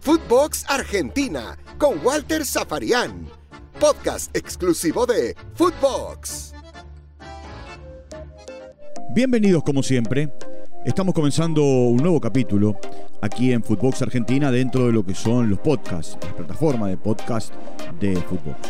[0.00, 3.26] Footbox Argentina con Walter Zafarian.
[3.80, 6.54] Podcast exclusivo de Footbox.
[9.14, 10.32] Bienvenidos como siempre.
[10.84, 12.78] Estamos comenzando un nuevo capítulo
[13.20, 17.52] aquí en Footbox Argentina dentro de lo que son los podcasts, la plataforma de podcast
[17.98, 18.68] de Footbox.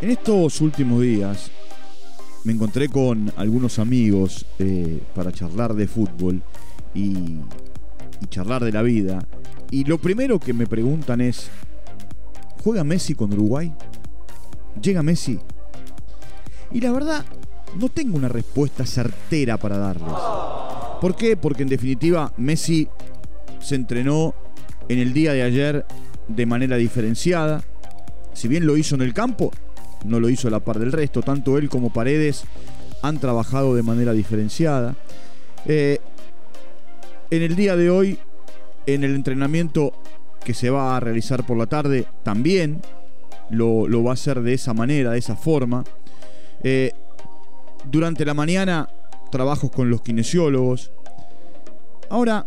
[0.00, 1.50] En estos últimos días
[2.44, 6.42] me encontré con algunos amigos eh, para charlar de fútbol
[6.94, 7.40] y,
[8.30, 9.26] charlar de la vida.
[9.70, 11.50] Y lo primero que me preguntan es,
[12.62, 13.72] ¿juega Messi con Uruguay?
[14.80, 15.38] ¿Llega Messi?
[16.72, 17.24] Y la verdad,
[17.78, 20.14] no tengo una respuesta certera para darles.
[21.00, 21.36] ¿Por qué?
[21.36, 22.88] Porque en definitiva Messi
[23.60, 24.34] se entrenó
[24.88, 25.86] en el día de ayer
[26.28, 27.62] de manera diferenciada.
[28.32, 29.50] Si bien lo hizo en el campo,
[30.04, 31.22] no lo hizo a la par del resto.
[31.22, 32.44] Tanto él como Paredes
[33.02, 34.94] han trabajado de manera diferenciada.
[35.66, 35.98] Eh,
[37.36, 38.18] en el día de hoy,
[38.86, 39.92] en el entrenamiento
[40.44, 42.80] que se va a realizar por la tarde, también
[43.50, 45.84] lo, va a hacer de esa manera, de esa forma.
[46.62, 46.92] Eh,
[47.90, 48.88] durante la mañana,
[49.30, 50.92] trabajos con los kinesiólogos.
[52.10, 52.46] Ahora,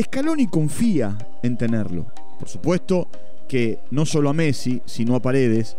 [0.00, 2.06] Scaloni confía en tenerlo.
[2.38, 3.08] Por supuesto,
[3.48, 5.76] que no solo a Messi, sino a Paredes,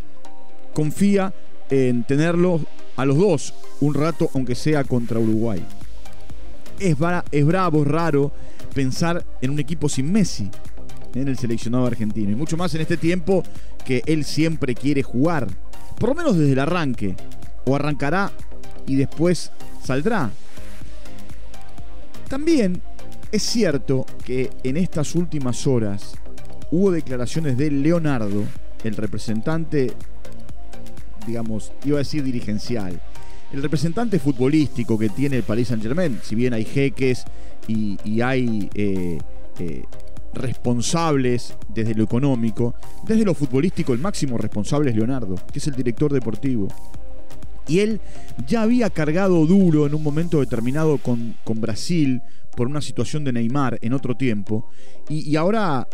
[0.74, 1.34] confía
[1.70, 2.62] en tenerlos
[2.96, 5.66] a los dos un rato, aunque sea contra Uruguay.
[6.80, 6.98] Es,
[7.32, 8.32] es bravo, raro
[8.74, 10.50] pensar en un equipo sin Messi
[11.14, 12.32] en el seleccionado argentino.
[12.32, 13.44] Y mucho más en este tiempo
[13.86, 15.48] que él siempre quiere jugar.
[15.98, 17.16] Por lo menos desde el arranque.
[17.66, 18.32] O arrancará
[18.86, 19.52] y después
[19.84, 20.30] saldrá.
[22.28, 22.82] También
[23.32, 26.16] es cierto que en estas últimas horas
[26.72, 28.44] hubo declaraciones de Leonardo,
[28.84, 29.92] el representante,
[31.26, 33.02] digamos, iba a decir dirigencial,
[33.56, 37.24] el representante futbolístico que tiene el Paris Saint Germain, si bien hay jeques
[37.68, 39.18] y, hay eh,
[39.60, 39.84] eh,
[40.34, 42.76] responsables desde lo económico,
[43.08, 46.68] desde lo futbolístico el máximo responsable es Leonardo, que es el director deportivo.
[47.68, 48.02] Y él
[48.46, 52.22] ya había cargado duro en un momento determinado con, Brasil
[52.58, 54.68] por una situación de Neymar en otro tiempo.
[55.08, 55.88] Y, y ahora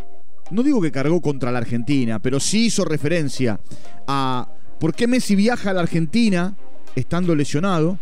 [0.50, 3.60] no digo que cargó contra la Argentina, pero sí hizo referencia
[4.08, 6.58] a por qué Messi viaja a la Argentina
[6.96, 7.98] estando lesionado,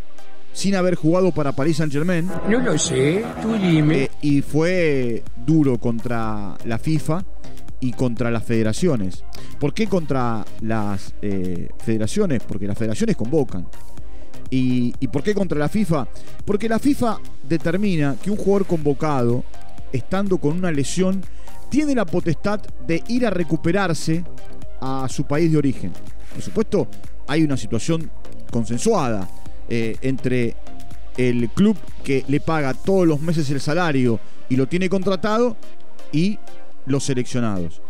[0.54, 2.30] sin haber jugado para Paris Saint Germain.
[2.50, 4.04] No lo sé, tú dime.
[4.04, 7.24] Eh, y fue duro contra la FIFA
[7.80, 9.24] y contra las federaciones.
[9.60, 12.42] ¿Por qué contra las eh, federaciones?
[12.44, 13.68] Porque las federaciones convocan.
[14.50, 16.08] ¿Y, ¿Y por qué contra la FIFA?
[16.46, 19.44] Porque la FIFA determina que un jugador convocado,
[19.94, 21.22] estando con una lesión,
[21.70, 24.24] tiene la potestad de ir a recuperarse
[24.82, 25.94] a su país de origen.
[26.34, 26.88] Por supuesto,
[27.28, 28.10] hay una situación
[28.52, 29.28] consensuada
[29.70, 30.56] eh, entre
[31.18, 35.58] el club que le paga todos los meses el salario y lo tiene contratado
[36.12, 36.40] y
[36.86, 37.82] los seleccionados.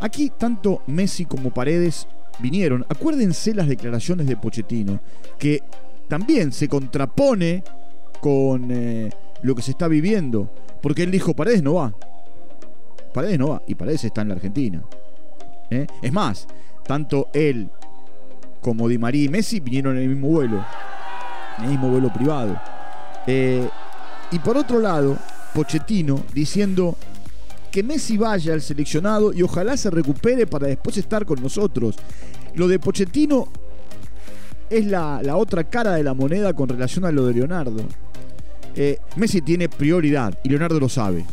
[0.00, 2.06] Aquí tanto Messi como Paredes
[2.38, 2.86] vinieron.
[2.88, 5.00] Acuérdense las declaraciones de Pochettino,
[5.38, 5.62] que
[6.08, 7.62] también se contrapone
[8.20, 9.10] con eh,
[9.42, 10.50] lo que se está viviendo,
[10.82, 11.94] porque él dijo, Paredes no va,
[13.12, 14.82] Paredes no va y Paredes está en la Argentina.
[15.70, 15.86] ¿eh?
[16.02, 16.46] Es más,
[16.86, 17.70] tanto él
[18.60, 20.64] como Di María y Messi vinieron en el mismo vuelo,
[21.58, 22.60] en el mismo vuelo privado.
[23.26, 23.68] Eh,
[24.30, 25.16] y por otro lado,
[25.54, 26.96] Pochettino diciendo
[27.70, 31.96] que Messi vaya al seleccionado y ojalá se recupere para después estar con nosotros.
[32.54, 33.48] Lo de Pochettino
[34.68, 37.84] es la, otra cara de la moneda con relación a lo de Leonardo.
[38.74, 41.24] Eh, Messi tiene prioridad y Leonardo lo sabe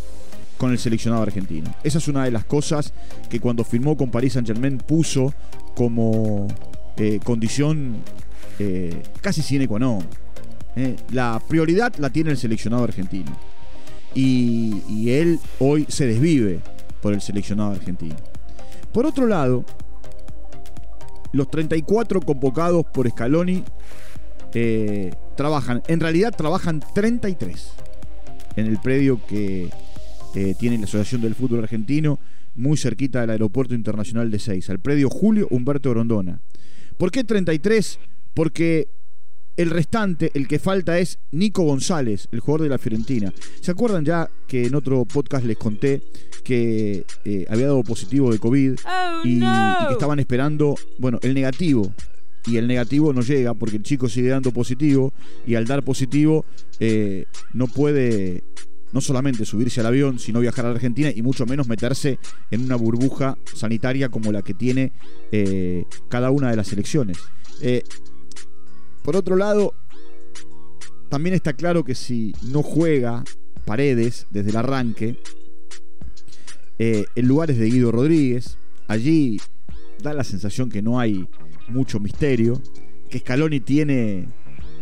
[0.57, 1.73] con el seleccionado argentino.
[1.83, 2.93] Esa es una de las cosas
[3.29, 5.33] que cuando firmó con Paris Saint Germain puso
[5.75, 6.47] como
[6.97, 7.97] eh, condición
[8.58, 10.02] eh, casi sine qua non.
[10.75, 10.96] Eh.
[11.12, 13.31] La prioridad la tiene el seleccionado argentino.
[14.16, 16.59] Y, él hoy se desvive
[17.02, 18.16] por el seleccionado argentino.
[18.91, 19.63] Por otro lado,
[21.34, 23.64] los 34 convocados por Scaloni
[25.35, 27.74] trabajan, en realidad trabajan 33
[28.56, 29.70] en el predio que
[30.58, 32.20] tiene la Asociación del Fútbol Argentino,
[32.55, 36.40] muy cerquita del Aeropuerto Internacional de Seis, al predio Julio Humberto Grondona.
[36.97, 37.99] ¿Por qué 33?
[38.34, 38.88] Porque
[39.55, 43.34] el restante, el que falta es Nico González, el jugador de la Fiorentina.
[43.61, 46.02] ¿Se acuerdan ya que en otro podcast les conté
[46.44, 51.91] que eh, había dado positivo de COVID oh, y, que estaban esperando, bueno, el negativo?
[52.46, 55.11] Y el negativo no llega porque el chico sigue dando positivo
[55.46, 56.46] y al dar positivo
[56.79, 58.43] eh, no puede
[58.93, 62.19] no solamente subirse al avión, sino viajar a la Argentina y mucho menos meterse
[62.51, 64.93] en una burbuja sanitaria como la que tiene
[65.31, 67.17] eh, cada una de las elecciones.
[67.61, 67.84] Eh,
[69.03, 69.73] por otro lado,
[71.09, 73.23] también está claro que si no juega
[73.66, 75.17] Paredes desde el arranque,
[76.79, 78.57] eh, el lugar es de Guido Rodríguez.
[78.87, 79.40] Allí
[80.01, 81.28] da la sensación que no hay
[81.67, 82.61] mucho misterio,
[83.09, 84.28] que Scaloni tiene,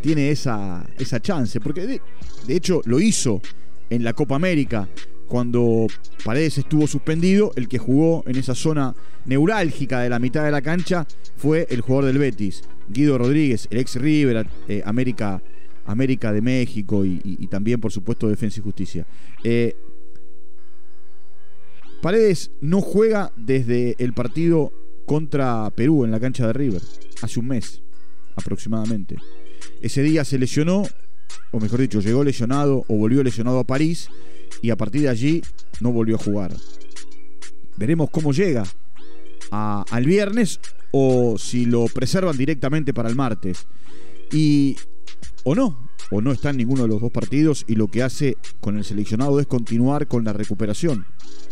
[0.01, 2.01] tiene esa, esa chance, porque de,
[2.47, 3.41] de hecho lo hizo
[3.89, 4.87] en la Copa América
[5.27, 5.87] cuando
[6.23, 8.95] Paredes estuvo suspendido, el que jugó en esa zona
[9.25, 13.79] neurálgica de la mitad de la cancha fue el jugador del Betis, Guido Rodríguez, el
[13.79, 15.41] ex River, eh, América,
[15.85, 19.05] América de México y, también, por supuesto, Defensa y Justicia.
[19.43, 19.75] Eh,
[22.01, 24.71] Paredes no juega desde el partido
[25.05, 26.81] contra Perú en la cancha de River,
[27.21, 27.81] hace un mes
[28.35, 29.15] aproximadamente.
[29.81, 30.83] Ese día se lesionó,
[31.51, 34.09] o mejor dicho, llegó lesionado o volvió lesionado a París
[34.61, 35.41] y a partir de allí
[35.79, 36.55] no volvió a jugar.
[37.77, 38.63] Veremos cómo llega
[39.51, 40.59] al viernes
[40.91, 43.67] o si lo preservan directamente para el martes.
[44.31, 44.75] Y
[45.43, 48.37] o no, o no está en ninguno de los dos partidos y lo que hace
[48.59, 51.05] con el seleccionado es continuar con la recuperación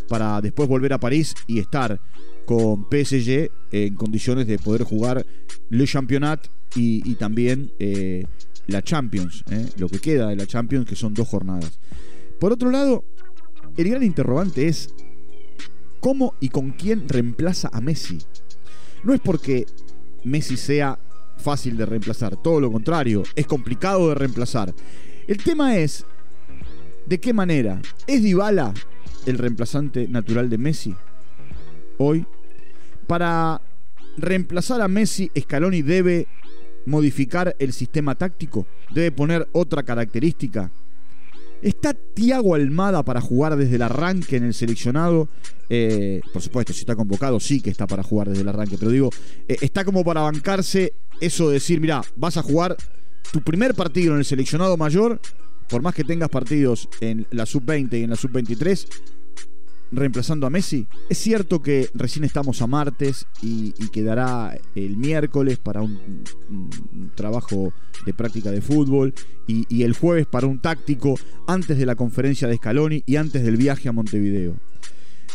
[0.07, 2.00] para después volver a París y estar
[2.45, 5.25] con PSG en condiciones de poder jugar
[5.69, 6.45] Le Championnat
[6.75, 8.25] y, también eh,
[8.68, 11.80] la Champions, eh, lo que queda de la Champions, que son dos jornadas.
[12.39, 13.04] Por otro lado,
[13.77, 14.94] el gran interrogante es
[16.00, 18.19] cómo y con quién reemplaza a Messi.
[19.04, 19.65] No es porque
[20.24, 21.00] Messi sea
[21.38, 24.74] fácil de reemplazar, todo lo contrario, es complicado de reemplazar.
[25.27, 26.06] El tema es
[27.06, 28.74] de qué manera es Dybala
[29.25, 30.95] el reemplazante natural de Messi
[31.98, 32.25] hoy.
[33.07, 33.62] Para
[34.18, 36.27] reemplazar a Messi, Scaloni debe
[36.85, 40.71] modificar el sistema táctico, debe poner otra característica
[41.63, 45.30] ¿Está Tiago Almada para jugar desde el arranque en el seleccionado?
[45.69, 48.91] Eh, por supuesto, si está convocado, sí que está para jugar desde el arranque, pero
[48.91, 49.09] digo,
[49.47, 50.91] eh, está como para bancarse
[51.21, 52.75] eso de decir, mira, vas a jugar
[53.31, 55.21] tu primer partido en el seleccionado mayor,
[55.69, 58.85] por más que tengas partidos en la sub-20 y en la sub-23,
[59.94, 60.88] reemplazando a Messi.
[61.10, 66.24] Es cierto que recién estamos a martes y, quedará el miércoles para un,
[67.16, 67.74] trabajo
[68.06, 69.13] de práctica de fútbol
[69.48, 71.16] y, el jueves para un táctico
[71.48, 74.56] antes de la conferencia de Scaloni y antes del viaje a Montevideo.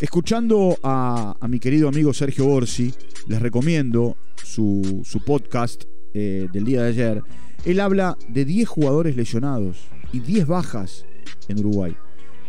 [0.00, 2.92] Escuchando a, mi querido amigo Sergio Borsi,
[3.26, 5.84] les recomiendo su, podcast
[6.14, 7.22] eh, del día de ayer.
[7.64, 11.04] Él habla de 10 jugadores lesionados y 10 bajas
[11.48, 11.96] en Uruguay.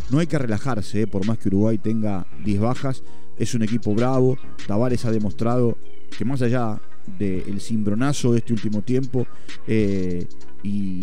[0.10, 3.04] No hay que relajarse, eh, por más que Uruguay tenga 10 bajas,
[3.38, 4.38] es un equipo bravo.
[4.68, 5.78] Tavares ha demostrado
[6.18, 6.82] que más allá
[7.18, 9.26] del cimbronazo de este último tiempo
[9.68, 10.28] eh,
[10.64, 11.02] y,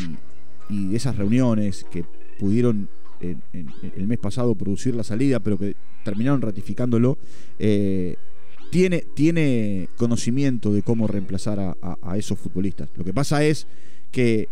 [0.68, 2.04] de esas reuniones que
[2.38, 2.88] pudieron
[3.20, 5.74] el mes pasado producir la salida, pero que
[6.04, 7.18] terminaron ratificándolo,
[7.58, 8.16] eh,
[8.70, 12.88] tiene, tiene, conocimiento de cómo reemplazar a, esos futbolistas.
[12.96, 13.68] Lo que pasa es
[14.10, 14.48] que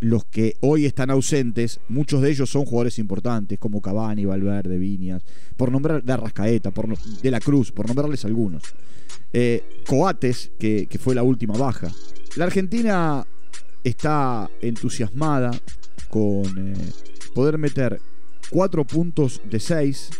[0.00, 5.22] los que hoy están ausentes, muchos de ellos son jugadores importantes, como Cavani, Valverde, Viñas,
[5.56, 8.62] por nombrar de Arrascaeta, por, de la Cruz, por nombrarles algunos.
[9.32, 11.90] Eh, Coates, que, fue la última baja.
[12.36, 13.26] La Argentina
[13.82, 15.50] está entusiasmada
[16.10, 16.74] con eh,
[17.34, 18.00] poder meter
[18.50, 20.10] cuatro puntos de seis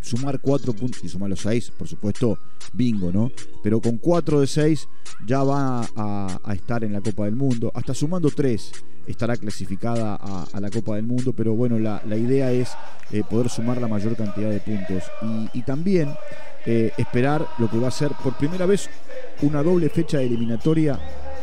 [0.00, 2.38] sumar cuatro puntos y sumar los seis, por supuesto,
[2.72, 3.30] bingo, ¿no?
[3.62, 4.88] Pero con cuatro de seis
[5.26, 7.70] ya va a, estar en la Copa del Mundo.
[7.74, 8.72] Hasta sumando tres
[9.06, 12.70] estará clasificada a, la Copa del Mundo, pero bueno, la, idea es
[13.10, 15.04] eh, poder sumar la mayor cantidad de puntos
[15.52, 16.14] y, también
[16.66, 18.88] eh, esperar lo que va a ser por primera vez
[19.42, 20.98] una doble fecha eliminatoria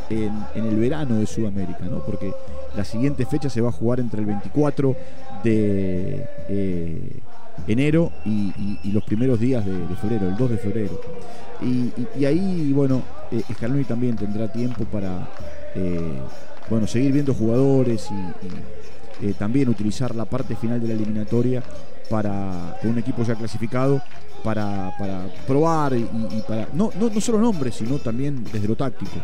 [0.09, 2.03] en, el verano de Sudamérica, ¿no?
[2.05, 2.31] Porque
[2.75, 4.95] la siguiente fecha se va a jugar entre el 24
[5.43, 6.25] de...
[6.49, 7.19] Eh,
[7.65, 11.01] enero y, los primeros días de, febrero, el 2 de febrero.
[11.61, 13.43] Y, ahí, bueno, eh,
[13.87, 15.27] también tendrá tiempo para
[15.75, 16.19] eh,
[16.69, 21.63] bueno, seguir viendo jugadores y, eh, también utilizar la parte final de la eliminatoria
[22.09, 24.01] para con un equipo ya clasificado
[24.43, 24.93] para,
[25.47, 26.07] probar y,
[26.47, 29.17] para no, no, solo nombres, sino también desde lo táctico.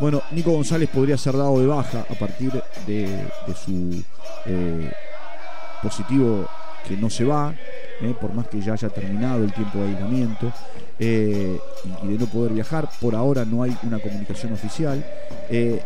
[0.00, 2.52] bueno, Nico González podría ser dado de baja a partir
[2.86, 4.02] de su
[5.82, 6.48] positivo
[6.88, 7.54] que no se va,
[8.00, 10.52] eh, por más que ya haya terminado el tiempo de aislamiento,
[10.98, 11.58] eh,
[12.02, 12.88] y, de no poder viajar.
[13.00, 15.04] Por ahora no hay una comunicación oficial.
[15.50, 15.80] Eh,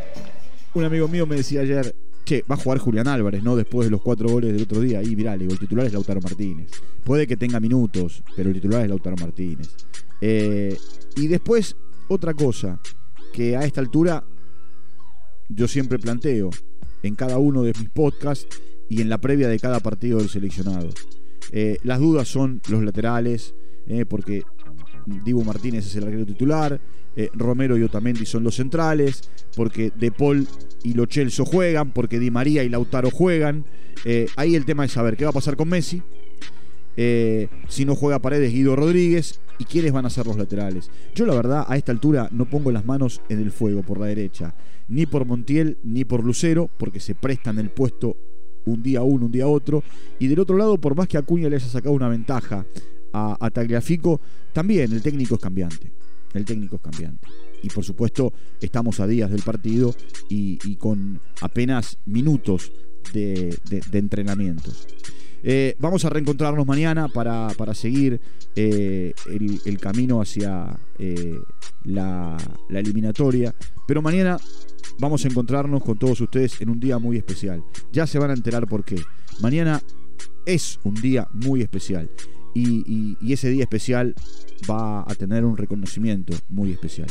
[0.74, 1.94] un amigo mío me decía ayer,
[2.24, 3.56] che, va a jugar Julián Álvarez, ¿no?
[3.56, 5.02] Después de los cuatro goles del otro día.
[5.02, 6.70] Y mirá, el titular es Lautaro Martínez.
[7.04, 9.68] Puede que tenga minutos, pero el titular es Lautaro Martínez.
[10.20, 11.76] y después,
[12.08, 12.78] otra cosa,
[13.32, 14.24] que a esta altura
[15.48, 16.50] yo siempre planteo
[17.02, 18.46] en cada uno de mis podcasts
[18.92, 20.90] y en la previa de cada partido del seleccionado.
[21.50, 23.54] Eh, las dudas son los laterales,
[23.86, 24.42] eh, porque
[25.06, 26.78] Dibu Martínez es el arquero titular,
[27.16, 30.46] eh, Romero y Otamendi son los centrales, porque De Paul
[30.82, 33.64] y Lo Celso juegan, porque Di María y Lautaro juegan.
[34.36, 36.02] Ahí el tema es saber qué va a pasar con Messi.
[37.68, 39.40] Si no juega Paredes, Guido Rodríguez.
[39.58, 40.90] ¿Y quiénes van a ser los laterales?
[41.14, 44.06] Yo la verdad a esta altura no pongo las manos en el fuego por la
[44.06, 44.54] derecha.
[44.88, 48.16] Ni por Montiel ni por Lucero, porque se prestan el puesto
[48.66, 49.82] un día uno, un día otro.
[50.18, 52.64] Y del otro lado, por más que Acuña le haya sacado una ventaja
[53.12, 54.20] a, Tagliafico,
[54.52, 55.92] también el técnico es cambiante.
[56.32, 57.28] El técnico es cambiante.
[57.62, 59.94] Y por supuesto, estamos a días del partido
[60.28, 62.72] y, con apenas minutos
[63.12, 63.58] de
[63.92, 64.86] entrenamientos.
[65.44, 68.20] Eh, vamos a reencontrarnos mañana para, seguir
[68.54, 69.12] eh,
[69.64, 71.38] el, camino hacia eh,
[71.84, 72.36] la,
[72.68, 73.54] la eliminatoria.
[73.86, 74.38] Pero mañana
[74.98, 77.62] vamos a encontrarnos con todos ustedes en un día muy especial.
[77.92, 79.00] Ya se van a enterar por qué.
[79.40, 79.82] Mañana
[80.46, 82.08] es un día muy especial.
[82.54, 84.14] Y, ese día especial
[84.70, 87.08] va a tener un reconocimiento muy especial.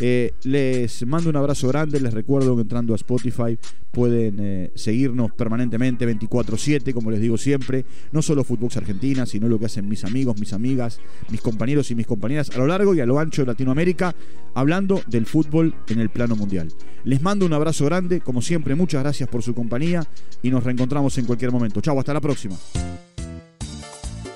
[0.00, 3.58] Eh, les mando un abrazo grande, les recuerdo que entrando a Spotify
[3.92, 9.58] pueden eh, seguirnos permanentemente 24/7, como les digo siempre, no solo Footbox Argentina, sino lo
[9.58, 13.00] que hacen mis amigos, mis amigas, mis compañeros y mis compañeras a lo largo y
[13.00, 14.14] a lo ancho de Latinoamérica,
[14.54, 16.68] hablando del fútbol en el plano mundial.
[17.04, 20.06] Les mando un abrazo grande, como siempre, muchas gracias por su compañía
[20.42, 21.80] y nos reencontramos en cualquier momento.
[21.80, 22.56] Chau, hasta la próxima.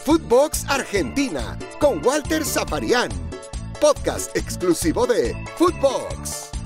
[0.08, 3.10] Footbox Argentina con Walter Zafarian,
[3.78, 6.57] podcast exclusivo de Footbox.